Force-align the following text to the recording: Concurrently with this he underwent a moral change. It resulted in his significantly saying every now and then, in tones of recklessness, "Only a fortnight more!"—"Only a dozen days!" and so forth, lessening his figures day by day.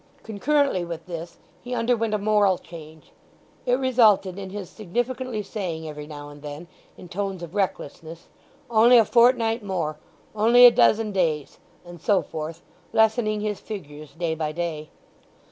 Concurrently 0.23 0.83
with 0.83 1.05
this 1.05 1.37
he 1.61 1.75
underwent 1.75 2.11
a 2.15 2.17
moral 2.17 2.57
change. 2.57 3.11
It 3.67 3.75
resulted 3.75 4.39
in 4.39 4.49
his 4.49 4.67
significantly 4.67 5.43
saying 5.43 5.87
every 5.87 6.07
now 6.07 6.29
and 6.29 6.41
then, 6.41 6.67
in 6.97 7.07
tones 7.07 7.43
of 7.43 7.53
recklessness, 7.53 8.27
"Only 8.67 8.97
a 8.97 9.05
fortnight 9.05 9.63
more!"—"Only 9.63 10.65
a 10.65 10.71
dozen 10.71 11.11
days!" 11.11 11.59
and 11.85 12.01
so 12.01 12.23
forth, 12.23 12.63
lessening 12.91 13.41
his 13.41 13.59
figures 13.59 14.13
day 14.13 14.33
by 14.33 14.51
day. 14.51 14.89